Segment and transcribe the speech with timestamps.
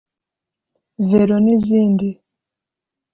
[1.09, 2.07] ’Velo’ n’izindi